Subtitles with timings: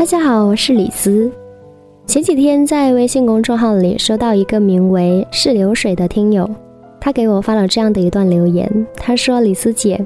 [0.00, 1.30] 大家好，我是李斯。
[2.06, 6.48] 前几天在微信公众号里收到一个名为“是流水”的听友，
[6.98, 8.86] 他给我发了这样的一段留言。
[8.96, 10.02] 他说：“李斯姐，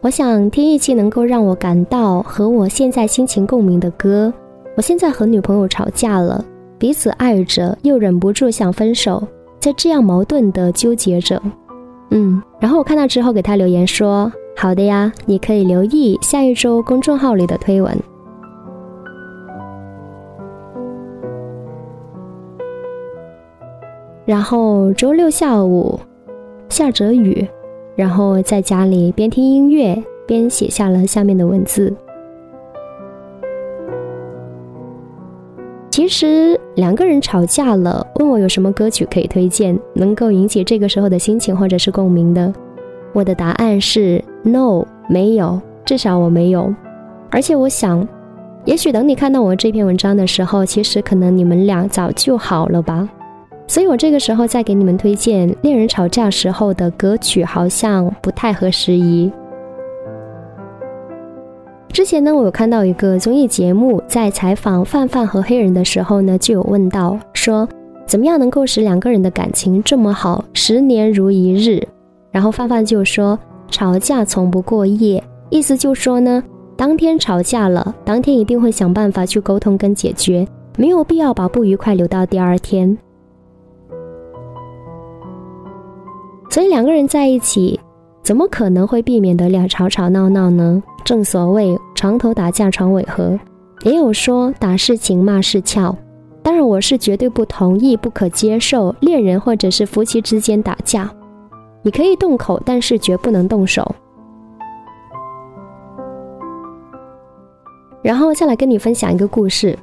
[0.00, 4.34] 我想听一期能够让我感到和我现在心情共鸣的歌。
[4.76, 6.44] 我现在和女朋友吵架了，
[6.76, 9.22] 彼此爱着，又忍不住想分手，
[9.60, 11.40] 在这样矛盾的纠结着。
[12.10, 17.96] 嗯，然后我看到之后给他留言说：好的呀，你可以留意下一周公众号里的推文。”
[24.26, 25.98] 然后周六下午
[26.68, 27.46] 下着雨，
[27.94, 31.94] 然后在家里边听音乐边写下了下面的文字。
[35.90, 42.52] 其实两个人吵架了，问我有什么歌曲可以推荐，能够引起这个时候的心情或者是共鸣的，
[43.12, 46.74] 我的答案是 no，没有，至少我没有。
[47.30, 48.06] 而且我想，
[48.64, 53.08] 也许等你看到我这篇文章的时候，其实可能你们俩早就好了吧。
[53.66, 59.30] 所以我这个时候再给你们推荐恋人吵架时候的歌曲，好像不太合时宜。
[61.88, 67.66] 之前呢，我有看到一个综艺节目，在采访范范和黑人的时候呢，就有问到说，
[68.06, 71.82] 怎么样能够使两个人的感情这么好，十年如一日？
[72.30, 73.38] 然后范范就说，
[73.70, 76.42] 吵架从不过夜，意思就说呢，
[76.76, 82.96] 当天吵架了，当天一定会想办法去沟通跟解决，没有必要把不愉快留到第二天。
[86.56, 87.78] 所以两个人在一起，
[88.22, 90.82] 怎么可能会避免得了吵吵闹闹呢？
[91.04, 93.38] 正所谓床头打架床尾和，
[93.82, 95.94] 也有说打是情骂是俏。
[96.42, 101.10] 当然，我是绝对不同意、不可接受恋人或者是夫妻之间打架。
[101.82, 103.94] 你可以动口，但是绝不能动手。
[108.00, 109.78] 然后再来跟你分享一个故事。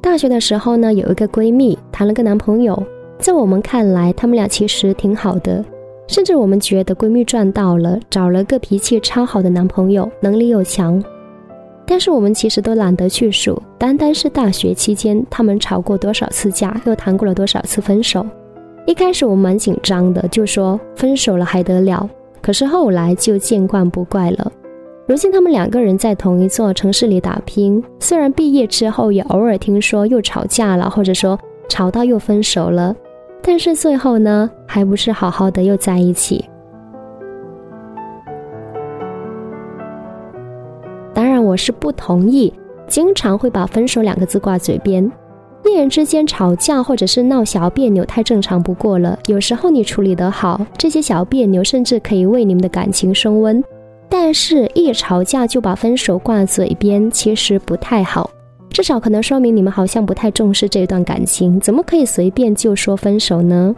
[0.00, 2.80] 大学的时候呢，有一个闺蜜谈了个男朋友，
[3.18, 5.64] 在我们看来，他们俩其实挺好的。
[6.06, 11.02] 甚至我们觉得闺蜜赚到了，找了个脾气超好的男朋友，能力又强。
[11.86, 18.24] 但是我们其实都懒得去数，单单是大学期间，他们吵过多少次架，又谈过了多少次分手。
[18.86, 22.08] 一开始我们蛮紧张的，就说分手了还得了。
[22.42, 24.52] 可是后来就见惯不怪了。
[25.06, 31.38] 如今他们两个人在同一座城市里打拼，虽然毕业之后也偶尔听说又吵架了，或者说
[31.68, 32.94] 吵到又分手了。
[33.46, 36.42] 但是最后呢，还不是好好的又在一起。
[41.12, 42.50] 当然，我是不同意，
[42.88, 45.12] 经常会把分手两个字挂嘴边。
[45.62, 49.18] 恋人之间吵架或者是闹小别扭，太正常不过了。
[49.26, 53.62] 有时候你处理得好，这些小别扭甚至可以为你们的感情升温。
[54.08, 58.30] 但是，一吵架就把分手挂嘴边，其实不太好。
[58.74, 63.72] 至少可能说明你们好像不太重视这段感情，怎么可以随便就说分手呢？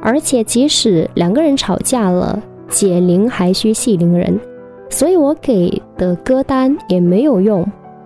[0.00, 4.40] 而且即使两个人吵架了，解铃还需系铃人，
[4.88, 7.62] 所以我给的歌单也没有用，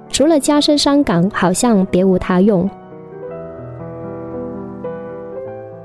[0.09, 2.69] 除了加深伤感，好像别无他用。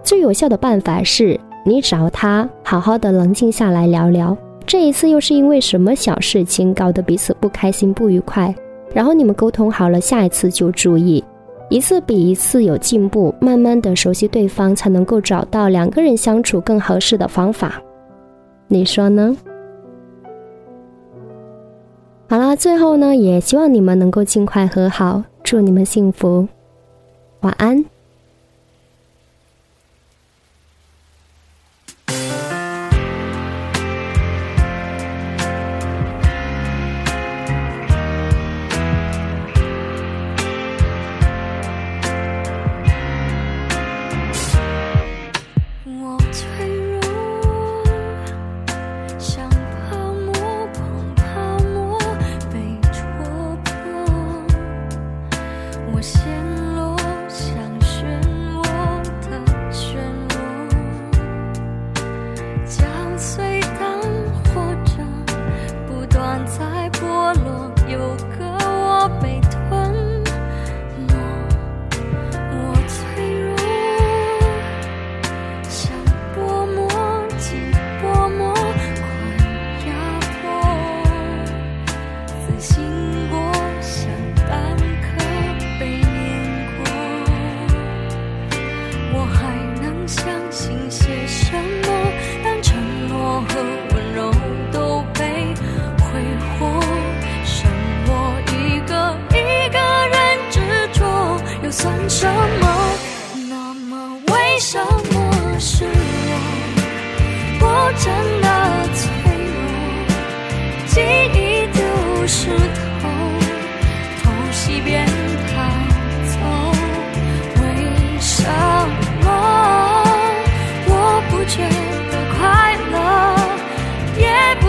[0.01, 4.35] 最有效的办法是你找他好好的冷静下来聊聊。
[4.65, 8.53] 这一次又是因为什么小事情搞得彼此不开心不愉快？
[8.93, 11.23] 然后你们沟通好了，下一次就注意，
[11.69, 17.81] 一次比一次有进步，慢慢的熟悉对方，才能够找到两个人相处更合适的方法。
[18.67, 19.35] 你说呢？
[22.29, 26.47] 好了，最后呢，也希望你们能够尽快和好，祝你们幸福，
[27.41, 27.83] 晚安。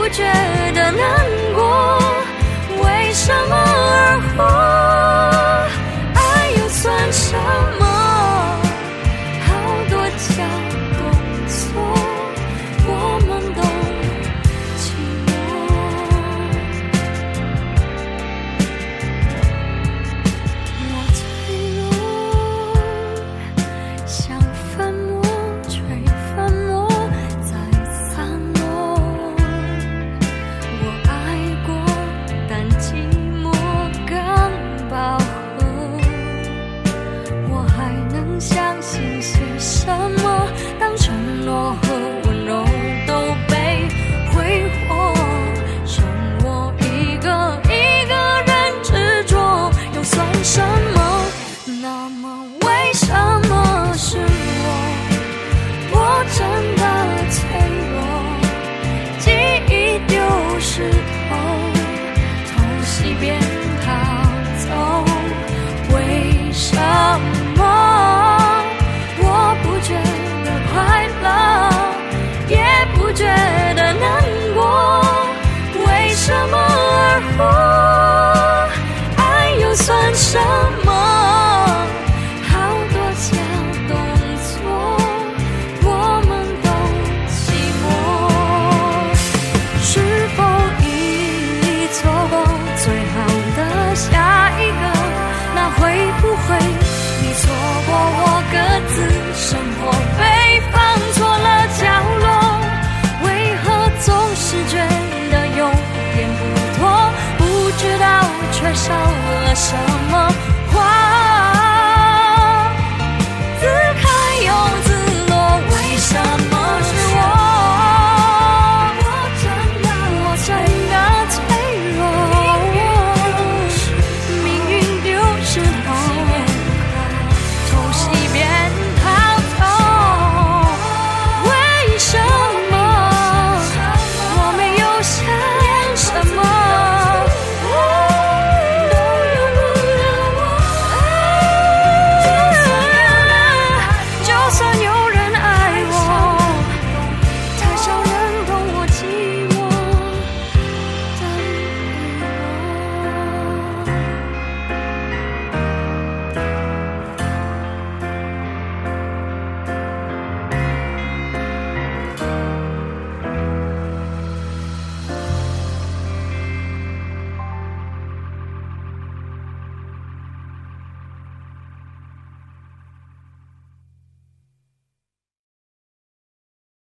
[0.06, 0.22] 不觉
[0.74, 1.98] 得难过
[2.84, 4.44] 为什么而活？
[6.14, 7.34] 爱又算什
[7.80, 8.03] 么？